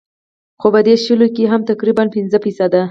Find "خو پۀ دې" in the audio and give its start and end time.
0.61-0.93